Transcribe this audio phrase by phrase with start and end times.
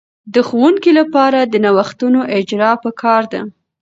[0.33, 3.41] د ښوونکې لپاره د نوښتونو اجراء په کار ده.